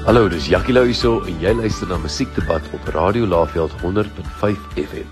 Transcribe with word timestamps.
Hallo, 0.00 0.30
dis 0.32 0.46
Jackie 0.48 0.72
Lou 0.72 0.86
hierso 0.88 1.18
en 1.28 1.42
jy 1.42 1.50
luister 1.52 1.84
na 1.90 1.98
Musiekdebat 2.00 2.64
op 2.72 2.86
Radio 2.94 3.26
Laveld 3.28 3.74
100.5 3.82 4.62
FM. 4.80 5.10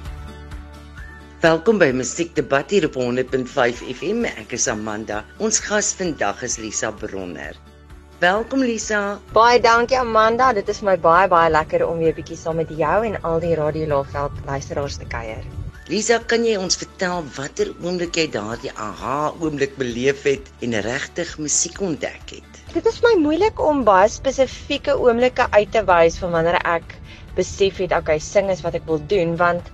Welkom 1.43 1.77
by 1.77 1.91
Musiekdebat 1.93 2.73
hier 2.73 2.87
op 2.89 2.97
100.5 2.97 3.83
FM. 3.93 4.25
Ek 4.41 4.55
is 4.57 4.65
Amanda. 4.73 5.19
Ons 5.45 5.61
gas 5.61 5.91
vandag 5.99 6.41
is 6.49 6.57
Lisa 6.57 6.89
Bronner. 7.03 7.53
Welkom 8.25 8.65
Lisa. 8.65 9.19
Baie 9.37 9.61
dankie 9.61 10.01
Amanda. 10.01 10.55
Dit 10.57 10.73
is 10.73 10.81
my 10.81 10.97
baie 10.97 11.29
baie 11.29 11.53
lekker 11.53 11.85
om 11.85 12.01
weer 12.01 12.17
bietjie 12.17 12.41
saam 12.41 12.57
met 12.57 12.73
jou 12.73 12.97
en 13.11 13.21
al 13.29 13.45
die 13.45 13.53
Radio 13.61 13.91
Laveld 13.93 14.41
luisteraars 14.49 14.97
te 15.03 15.11
kuier. 15.13 15.45
Lisa, 15.93 16.17
kan 16.25 16.49
jy 16.49 16.57
ons 16.57 16.81
vertel 16.81 17.29
watter 17.37 17.77
oomblik 17.85 18.17
jy 18.17 18.31
daardie 18.33 18.73
aha 18.73 19.35
oomblik 19.37 19.77
beleef 19.77 20.25
het 20.25 20.49
en 20.65 20.81
regtig 20.89 21.37
musiek 21.45 21.77
ontdek 21.85 22.39
het? 22.39 22.58
Dit 22.79 22.87
is 22.87 23.01
my 23.03 23.11
moeilik 23.19 23.59
om 23.59 23.81
baie 23.83 24.07
spesifieke 24.07 24.93
oomblikke 25.03 25.49
uit 25.51 25.71
te 25.75 25.81
wys 25.89 26.15
van 26.23 26.31
wanneer 26.31 26.61
ek 26.63 26.93
besef 27.35 27.81
het 27.83 27.91
okay, 27.97 28.21
sing 28.23 28.53
is 28.55 28.61
wat 28.63 28.77
ek 28.79 28.85
wil 28.87 29.01
doen 29.11 29.33
want 29.41 29.73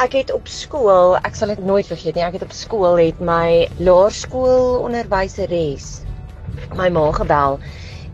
ek 0.00 0.16
het 0.16 0.32
op 0.32 0.48
skool, 0.48 1.18
ek 1.20 1.36
sal 1.36 1.52
dit 1.52 1.60
nooit 1.68 1.84
vergeet 1.84 2.16
nie, 2.16 2.24
ek 2.24 2.38
het 2.38 2.46
op 2.46 2.54
skool 2.56 2.96
het 2.96 3.20
my 3.20 3.66
laerskool 3.76 4.78
onderwyseres 4.86 5.90
my 6.80 6.88
ma 6.96 7.04
gebel 7.18 7.58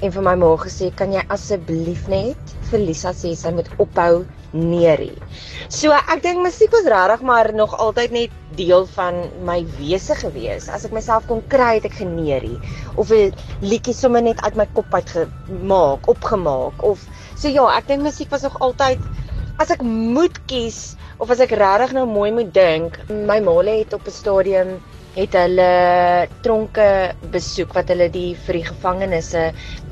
en 0.03 0.17
vir 0.17 0.27
my 0.27 0.35
ma 0.43 0.51
gesê, 0.65 0.91
"Kan 0.91 1.15
jy 1.15 1.23
asseblief 1.37 2.11
net 2.11 2.57
vir 2.73 2.83
Lisa 2.83 3.15
sê 3.15 3.37
sy 3.39 3.55
moet 3.55 3.71
ophou 3.79 4.25
neerie. 4.53 5.17
So 5.73 5.93
ek 5.97 6.23
dink 6.25 6.43
musiek 6.45 6.73
was 6.73 6.89
regtig 6.89 7.25
maar 7.27 7.53
nog 7.57 7.75
altyd 7.79 8.13
net 8.13 8.31
deel 8.57 8.87
van 8.95 9.23
my 9.49 9.63
wese 9.79 10.15
gewees. 10.15 10.69
As 10.69 10.85
ek 10.85 10.93
myself 10.93 11.27
kon 11.29 11.43
kry 11.53 11.79
het 11.79 11.89
ek 11.89 11.99
geneerie 12.01 12.59
of 12.97 13.11
'n 13.11 13.33
liedjie 13.61 13.95
sommer 13.97 14.23
net 14.23 14.41
uit 14.45 14.57
my 14.57 14.67
kop 14.75 14.95
uit 14.95 15.09
gemaak, 15.17 16.09
opgemaak 16.09 16.83
of 16.83 17.01
so 17.37 17.49
ja, 17.49 17.67
ek 17.79 17.89
dink 17.89 18.03
musiek 18.03 18.31
was 18.31 18.43
nog 18.43 18.61
altyd 18.61 19.01
as 19.59 19.71
ek 19.71 19.83
moet 19.83 20.39
kies 20.47 20.97
of 21.19 21.31
as 21.31 21.41
ek 21.41 21.57
regtig 21.57 21.93
nou 21.93 22.07
mooi 22.07 22.31
moet 22.33 22.53
dink, 22.55 22.99
my 23.09 23.41
ma 23.41 23.63
het 23.63 23.93
op 23.95 24.07
'n 24.07 24.11
stadium 24.11 24.81
het 25.15 25.33
hulle 25.37 26.29
tronke 26.43 27.13
besoek 27.33 27.75
wat 27.77 27.89
hulle 27.93 28.09
die 28.11 28.35
vir 28.47 28.55
die 28.55 28.65
gevangenes 28.65 29.35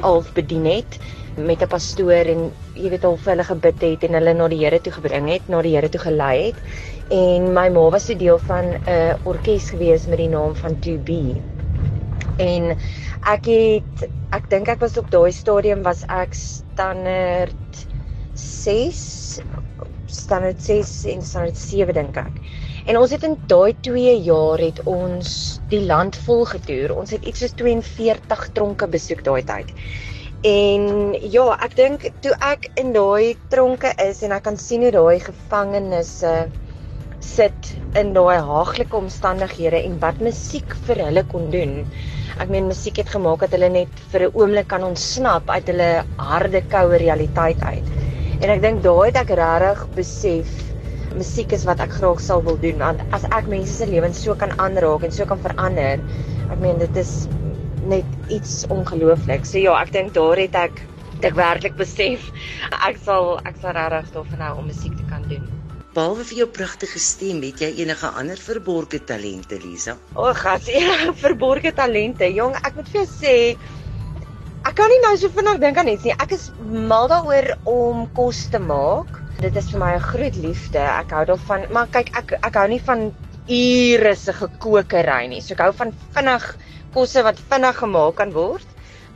al 0.00 0.24
bedien 0.34 0.64
het 0.64 0.98
met 1.36 1.62
'n 1.62 1.69
pastoor 1.69 2.27
en 2.34 2.50
jy 2.75 2.91
weet 2.91 3.05
al 3.05 3.17
vir 3.17 3.33
hulle 3.33 3.45
gebid 3.45 3.81
het 3.81 4.05
en 4.05 4.14
hulle 4.19 4.34
na 4.34 4.48
die 4.48 4.59
Here 4.64 4.81
toe 4.81 4.92
gebring 4.92 5.28
het, 5.28 5.48
na 5.48 5.62
die 5.62 5.75
Here 5.77 5.89
toe 5.89 6.00
gelei 6.00 6.47
het. 6.47 6.59
En 7.11 7.53
my 7.53 7.69
ma 7.69 7.89
was 7.91 8.11
'n 8.11 8.19
deel 8.19 8.39
van 8.39 8.75
'n 8.86 9.17
orkes 9.25 9.70
gewees 9.70 10.06
met 10.06 10.19
die 10.19 10.28
naam 10.28 10.55
van 10.56 10.78
2B. 10.81 11.36
En 12.39 12.77
ek 13.27 13.45
het 13.47 14.08
ek 14.33 14.51
dink 14.51 14.69
ek 14.69 14.81
was 14.81 14.98
op 14.98 15.11
daai 15.11 15.33
stadium 15.33 15.83
was 15.83 16.05
ek 16.08 16.34
standaard 16.34 17.86
6 18.34 19.41
standaard 20.06 20.62
6 20.62 21.05
en 21.05 21.23
standaard 21.23 21.56
7 21.56 21.95
dink 21.95 22.17
ek. 22.17 22.33
En 22.86 22.97
ons 22.97 23.11
het 23.11 23.23
in 23.23 23.36
daai 23.47 23.75
2 23.86 24.14
jaar 24.25 24.58
het 24.58 24.81
ons 24.84 25.61
die 25.69 25.83
land 25.86 26.17
vol 26.27 26.45
getoer. 26.45 26.95
Ons 26.97 27.11
het 27.11 27.25
iets 27.25 27.45
soos 27.45 27.55
42 27.55 28.48
tronke 28.56 28.89
besoek 28.89 29.23
daai 29.25 29.42
tyd. 29.45 29.75
En 30.41 31.12
ja, 31.20 31.42
ek 31.60 31.74
dink 31.77 32.05
toe 32.24 32.30
ek 32.41 32.70
in 32.80 32.94
daai 32.94 33.36
tronke 33.52 33.91
is 34.00 34.22
en 34.24 34.33
ek 34.33 34.46
kan 34.46 34.56
sien 34.56 34.86
hoe 34.86 34.92
daai 34.94 35.20
gevangenes 35.20 36.12
sit 37.20 37.69
in 38.00 38.14
daai 38.16 38.38
haaglike 38.46 38.96
omstandighede 38.96 39.83
en 39.84 39.98
wat 40.00 40.22
musiek 40.24 40.72
vir 40.86 41.02
hulle 41.05 41.27
kon 41.28 41.50
doen. 41.52 41.74
Ek 42.40 42.48
meen 42.48 42.70
musiek 42.70 43.02
het 43.02 43.12
gemaak 43.12 43.45
dat 43.45 43.52
hulle 43.58 43.68
net 43.68 44.00
vir 44.14 44.24
'n 44.30 44.33
oomblik 44.33 44.68
kan 44.73 44.86
ontsnap 44.89 45.50
uit 45.50 45.68
hulle 45.68 45.90
harde 46.17 46.64
koue 46.73 46.96
realiteit 47.05 47.61
uit. 47.61 47.92
En 48.40 48.48
ek 48.48 48.62
dink 48.64 48.83
daai 48.83 49.12
het 49.12 49.20
ek 49.20 49.36
regtig 49.36 49.84
besef 49.95 50.48
musiek 51.20 51.52
is 51.52 51.67
wat 51.68 51.84
ek 51.84 51.92
graag 52.00 52.20
sal 52.20 52.40
wil 52.40 52.56
doen 52.56 52.79
want 52.79 53.00
as 53.12 53.29
ek 53.29 53.45
mense 53.46 53.77
se 53.77 53.86
lewens 53.92 54.24
so 54.24 54.34
kan 54.34 54.56
aanraak 54.56 55.05
en 55.05 55.12
so 55.12 55.27
kan 55.27 55.39
verander, 55.39 56.00
ek 56.48 56.58
meen 56.64 56.79
dit 56.79 56.96
is 56.96 57.29
net 57.89 58.05
iets 58.29 58.64
ongelooflik. 58.68 59.45
So 59.48 59.58
ja, 59.58 59.77
ek 59.80 59.92
dink 59.92 60.14
daar 60.14 60.41
het 60.41 60.55
ek 60.55 60.83
ek 61.20 61.35
werklik 61.36 61.74
besef 61.77 62.30
ek 62.86 62.96
sal 63.05 63.35
ek 63.45 63.58
sal 63.61 63.74
regtig 63.77 64.13
daarvan 64.14 64.45
hou 64.46 64.55
om 64.63 64.70
musiek 64.70 64.95
te 64.96 65.05
kan 65.11 65.24
doen. 65.29 65.45
Behalwe 65.91 66.24
vir 66.29 66.39
jou 66.45 66.46
pragtige 66.55 67.01
stem, 67.02 67.42
het 67.42 67.61
jy 67.61 67.73
enige 67.83 68.08
ander 68.14 68.39
verborgde 68.39 69.01
talente, 69.02 69.58
Lisa? 69.58 69.96
O, 70.14 70.29
oh, 70.29 70.35
gas, 70.39 70.68
enige 70.70 71.17
verborgde 71.18 71.73
talente. 71.74 72.29
Jong, 72.30 72.55
ek 72.63 72.79
moet 72.79 72.92
vir 72.92 73.02
jou 73.02 73.08
sê 73.11 73.35
ek 74.61 74.77
kan 74.77 74.92
nie 74.92 75.01
nou 75.02 75.17
so 75.18 75.33
vinnig 75.35 75.58
dink 75.58 75.80
aan 75.80 75.91
iets 75.91 76.07
nie. 76.07 76.14
Ek 76.23 76.36
is 76.36 76.51
mal 76.62 77.11
daaroor 77.11 77.51
om 77.68 78.05
kos 78.17 78.45
te 78.52 78.61
maak. 78.62 79.18
Dit 79.41 79.57
is 79.57 79.70
vir 79.73 79.83
my 79.83 79.91
'n 79.97 80.07
groot 80.12 80.36
liefde. 80.45 80.79
Ek 80.79 81.11
hou 81.17 81.24
daarvan, 81.33 81.67
maar 81.74 81.91
kyk, 81.91 82.14
ek 82.17 82.36
ek 82.39 82.61
hou 82.61 82.68
nie 82.68 82.83
van 82.86 83.11
ure 83.51 84.14
se 84.14 84.33
gekookery 84.33 85.27
nie. 85.33 85.41
So 85.42 85.57
ek 85.58 85.64
hou 85.64 85.73
van 85.74 85.92
vinnig 86.14 86.47
kosse 86.95 87.23
wat 87.27 87.40
vinnig 87.51 87.78
gemaak 87.78 88.17
kan 88.20 88.33
word. 88.34 88.67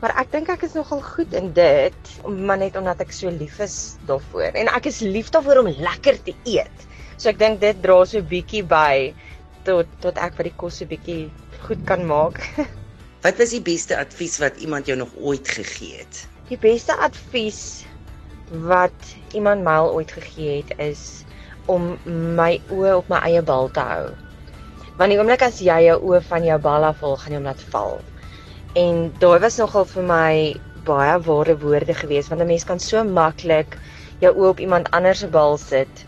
Maar 0.02 0.14
ek 0.20 0.32
dink 0.34 0.50
ek 0.52 0.66
is 0.66 0.74
nogal 0.76 1.00
goed 1.00 1.32
in 1.32 1.52
dit, 1.56 2.10
maar 2.28 2.58
net 2.60 2.76
omdat 2.76 3.00
ek 3.00 3.14
so 3.14 3.30
lief 3.32 3.60
is 3.64 3.96
daarvoor. 4.08 4.52
En 4.52 4.68
ek 4.76 4.90
is 4.90 5.00
lief 5.00 5.30
daarvoor 5.32 5.62
om 5.62 5.70
lekker 5.70 6.18
te 6.26 6.34
eet. 6.44 6.88
So 7.16 7.30
ek 7.30 7.38
dink 7.40 7.62
dit 7.62 7.78
dra 7.82 8.02
so 8.08 8.20
bietjie 8.20 8.64
by 8.68 9.14
tot 9.64 9.88
tot 10.04 10.18
ek 10.20 10.36
vir 10.36 10.50
die 10.50 10.56
kos 10.60 10.82
'n 10.84 10.90
bietjie 10.90 11.22
goed 11.64 11.80
kan 11.88 12.04
maak. 12.04 12.40
wat 13.24 13.40
was 13.40 13.56
die 13.56 13.64
beste 13.64 13.96
advies 13.96 14.36
wat 14.42 14.60
iemand 14.60 14.90
jou 14.90 14.98
nog 15.00 15.14
ooit 15.16 15.48
gegee 15.48 16.02
het? 16.02 16.26
Die 16.50 16.60
beste 16.60 16.92
advies 17.00 17.86
wat 18.68 19.14
iemand 19.32 19.64
my 19.64 19.78
ooit 19.88 20.12
gegee 20.12 20.60
het 20.60 20.74
is 20.78 21.24
om 21.72 21.94
my 22.36 22.60
oë 22.68 22.98
op 23.00 23.08
my 23.08 23.22
eie 23.24 23.40
bal 23.42 23.70
te 23.72 23.80
hou. 23.80 24.12
Want 24.98 25.10
die 25.10 25.18
oomblik 25.18 25.42
as 25.42 25.58
jy 25.58 25.80
jou 25.88 25.98
oë 26.10 26.22
van 26.28 26.44
jou 26.46 26.58
bal 26.58 26.84
af 26.90 27.00
wil, 27.02 27.16
gaan 27.16 27.32
jy 27.32 27.38
hom 27.40 27.48
laat 27.50 27.62
val. 27.72 27.98
En 28.78 29.10
daai 29.22 29.38
was 29.42 29.58
nogal 29.58 29.84
vir 29.90 30.06
my 30.06 30.34
baie 30.84 31.18
ware 31.26 31.56
woorde 31.58 31.94
geweest 31.94 32.28
want 32.28 32.42
'n 32.42 32.46
mens 32.46 32.64
kan 32.64 32.78
so 32.78 33.04
maklik 33.04 33.78
jou 34.20 34.32
oë 34.34 34.48
op 34.48 34.60
iemand 34.60 34.90
anders 34.90 35.18
se 35.24 35.28
bal 35.36 35.56
sit 35.58 36.04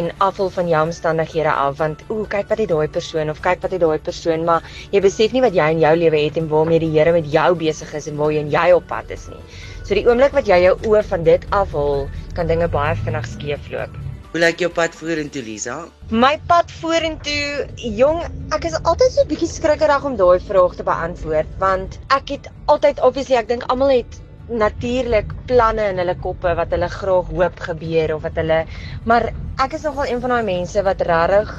en 0.00 0.10
afval 0.26 0.50
van 0.50 0.68
jou 0.68 0.82
omstandighede 0.86 1.52
af 1.52 1.76
want 1.78 2.04
ooh 2.08 2.26
kyk 2.28 2.48
wat 2.52 2.62
het 2.62 2.68
daai 2.68 2.88
persoon 2.96 3.30
of 3.30 3.40
kyk 3.40 3.62
wat 3.62 3.76
het 3.76 3.80
daai 3.80 3.98
persoon 4.08 4.44
maar 4.44 4.62
jy 4.92 5.00
besef 5.00 5.32
nie 5.32 5.44
wat 5.44 5.54
jy 5.54 5.68
in 5.76 5.82
jou 5.84 5.94
lewe 5.96 6.22
het 6.24 6.40
en 6.40 6.48
waarmee 6.48 6.82
die 6.86 6.92
Here 6.98 7.12
met 7.12 7.32
jou 7.32 7.54
besig 7.54 7.94
is 7.94 8.08
en 8.10 8.16
waar 8.16 8.32
jy 8.32 8.46
jy 8.56 8.72
op 8.72 8.86
pad 8.86 9.10
is 9.10 9.28
nie. 9.28 9.42
So 9.84 9.94
die 9.94 10.06
oomblik 10.08 10.32
wat 10.32 10.48
jy 10.50 10.62
jou 10.64 10.78
oë 10.88 11.04
van 11.12 11.24
dit 11.24 11.46
afhaal, 11.50 12.08
kan 12.34 12.46
dinge 12.46 12.68
baie 12.68 12.96
vinnig 13.04 13.26
skeefloop. 13.26 14.03
Hoe 14.34 14.40
lyk 14.42 14.64
jou 14.64 14.68
pad 14.74 14.96
vorentoe, 14.98 15.44
Lisa? 15.46 15.74
My 16.10 16.32
pad 16.50 16.72
vorentoe, 16.80 17.68
jong, 17.94 18.16
ek 18.56 18.64
is 18.66 18.74
altyd 18.80 19.12
so 19.14 19.22
'n 19.22 19.30
bietjie 19.30 19.46
skrikkerig 19.46 20.06
om 20.08 20.16
daai 20.18 20.40
vraag 20.42 20.74
te 20.74 20.86
beantwoord 20.88 21.52
want 21.60 21.94
ek 22.16 22.32
het 22.34 22.48
altyd 22.74 22.98
obviously 23.08 23.38
ek 23.38 23.46
dink 23.52 23.68
almal 23.70 23.92
het 23.94 24.18
natuurlik 24.64 25.30
planne 25.46 25.86
in 25.92 26.02
hulle 26.02 26.16
koppe 26.26 26.56
wat 26.58 26.74
hulle 26.74 26.90
graag 26.96 27.30
hoop 27.30 27.62
gebeur 27.68 28.16
of 28.16 28.26
wat 28.26 28.42
hulle 28.42 28.58
maar 29.06 29.30
ek 29.66 29.78
is 29.78 29.86
nogal 29.86 30.10
een 30.10 30.20
van 30.24 30.34
daai 30.34 30.50
mense 30.50 30.82
wat 30.82 31.06
regtig 31.12 31.54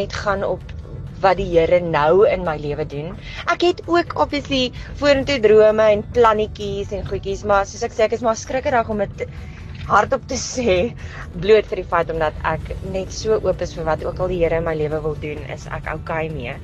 net 0.00 0.16
gaan 0.24 0.48
op 0.48 0.64
wat 1.20 1.36
die 1.36 1.50
Here 1.52 1.80
nou 1.80 2.24
in 2.28 2.44
my 2.44 2.56
lewe 2.56 2.86
doen. 2.86 3.12
Ek 3.52 3.68
het 3.68 3.82
ook 3.84 4.16
obviously 4.16 4.72
vorentoe 4.96 5.42
drome 5.44 5.92
en 5.92 6.08
plannetjies 6.16 6.92
en 6.92 7.04
goedjies, 7.04 7.44
maar 7.44 7.66
soos 7.68 7.84
ek 7.84 7.92
sê, 7.92 8.08
ek 8.08 8.16
is 8.16 8.24
maar 8.24 8.36
skrikkerig 8.36 8.88
om 8.88 9.04
dit 9.04 9.28
hardop 9.88 10.24
te 10.30 10.36
sê 10.40 10.76
bloot 11.40 11.66
vir 11.70 11.82
die 11.82 11.88
feit 11.88 12.10
omdat 12.12 12.36
ek 12.48 12.72
net 12.94 13.12
so 13.12 13.36
oop 13.36 13.64
is 13.64 13.74
vir 13.76 13.88
wat 13.88 14.04
ook 14.04 14.20
al 14.24 14.32
die 14.32 14.40
Here 14.42 14.60
in 14.60 14.64
my 14.64 14.74
lewe 14.78 15.00
wil 15.04 15.16
doen, 15.20 15.40
is 15.52 15.66
ek 15.72 15.90
okay 15.92 16.28
mee. 16.32 16.56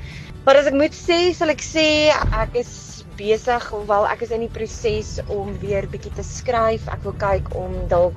Maar 0.46 0.60
as 0.62 0.70
ek 0.70 0.76
moet 0.80 0.96
sê, 0.96 1.18
sal 1.36 1.52
ek 1.52 1.64
sê 1.64 1.86
ek 2.12 2.56
is 2.62 2.72
besig 3.20 3.66
hoewel 3.72 4.06
ek 4.08 4.22
is 4.24 4.32
in 4.32 4.46
die 4.46 4.52
proses 4.52 5.18
om 5.28 5.52
weer 5.60 5.88
bietjie 5.92 6.12
te 6.16 6.24
skryf. 6.24 6.88
Ek 6.88 7.04
wil 7.04 7.16
kyk 7.20 7.52
om 7.58 7.74
dalk 7.92 8.16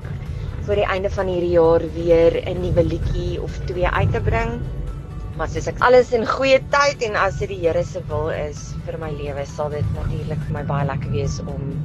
voor 0.64 0.80
die 0.80 0.88
einde 0.88 1.12
van 1.12 1.28
hierdie 1.28 1.52
jaar 1.58 1.84
weer 1.98 2.40
'n 2.40 2.62
nuwe 2.64 2.86
liedjie 2.94 3.42
of 3.44 3.60
twee 3.68 3.88
uit 3.88 4.12
te 4.16 4.24
bring. 4.24 4.62
Maar 5.36 5.50
soos 5.50 5.68
ek 5.68 5.84
alles 5.84 6.14
in 6.14 6.26
goeie 6.26 6.62
tyd 6.72 7.04
en 7.04 7.20
as 7.20 7.40
dit 7.40 7.50
die 7.50 7.60
Here 7.66 7.84
se 7.84 8.00
wil 8.08 8.30
is 8.30 8.72
vir 8.86 8.98
my 8.98 9.12
lewe, 9.12 9.46
sal 9.46 9.70
dit 9.70 9.86
natuurlik 10.00 10.40
vir 10.48 10.54
my 10.54 10.64
baie 10.64 10.88
lekker 10.88 11.12
wees 11.12 11.40
om 11.44 11.76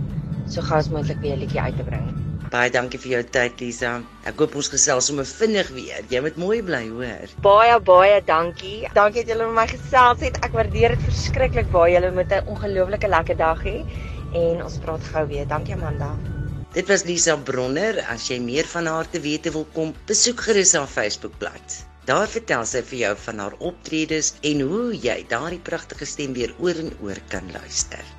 so 0.47 0.63
gou 0.63 0.79
as 0.79 0.89
moontlik 0.89 1.21
weer 1.21 1.35
'n 1.37 1.41
liedjie 1.41 1.61
uit 1.61 1.77
te 1.77 1.83
bring. 1.83 2.28
Baie 2.49 2.71
dankie 2.73 2.97
vir 2.97 3.11
jou 3.13 3.19
tyd 3.29 3.59
Lisa. 3.61 3.91
Ek 4.29 4.39
hoop 4.41 4.55
ons 4.57 4.71
gesels 4.73 5.11
sommer 5.11 5.27
vinnig 5.29 5.69
weer. 5.77 6.07
Jy 6.09 6.23
moet 6.25 6.39
mooi 6.41 6.61
bly, 6.65 6.81
hoor. 6.95 7.35
Baie 7.45 7.75
baie 7.85 8.23
dankie. 8.25 8.89
Dankie 8.97 9.21
dat 9.27 9.35
julle 9.35 9.49
met 9.51 9.57
my 9.59 9.67
gesels 9.69 10.25
het. 10.25 10.39
Ek 10.47 10.57
waardeer 10.57 10.95
dit 10.95 11.05
verskriklik 11.11 11.69
baie. 11.75 11.93
Julle 11.93 12.09
moet 12.17 12.33
'n 12.33 12.49
ongelooflike 12.55 13.11
lekker 13.13 13.37
dag 13.37 13.61
hê 13.69 13.77
en 14.33 14.65
ons 14.65 14.79
praat 14.85 15.05
gou 15.13 15.27
weer. 15.29 15.45
Dankie 15.45 15.75
Amanda. 15.77 16.15
Dit 16.73 16.89
was 16.89 17.05
Lisa 17.05 17.37
Bronner. 17.37 18.01
As 18.09 18.31
jy 18.31 18.41
meer 18.41 18.65
van 18.65 18.87
haar 18.87 19.11
te 19.11 19.21
wete 19.21 19.53
wil 19.53 19.67
kom, 19.75 19.93
besoek 20.07 20.41
gerus 20.41 20.73
haar 20.73 20.89
Facebookblad. 20.89 21.85
Daar 22.07 22.29
vertel 22.29 22.65
sy 22.65 22.81
vir 22.81 22.99
jou 22.99 23.17
van 23.27 23.39
haar 23.39 23.57
optredes 23.61 24.33
en 24.41 24.61
hoe 24.61 24.97
jy 24.97 25.27
daardie 25.29 25.61
pragtige 25.61 26.07
stem 26.07 26.33
weer 26.33 26.55
oor 26.59 26.81
en 26.81 26.97
oor 27.03 27.21
kan 27.29 27.53
luister. 27.53 28.18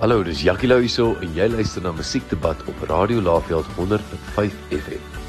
Hallo, 0.00 0.22
dis 0.22 0.44
Jackie 0.44 0.68
Lou 0.70 0.78
hierso 0.78 1.16
en 1.26 1.32
jy 1.34 1.48
luister 1.50 1.82
na 1.82 1.90
Musiekdebat 1.90 2.60
op 2.70 2.84
Radio 2.86 3.18
Laveld 3.18 3.66
100.5 3.74 4.54
FM. 4.70 5.27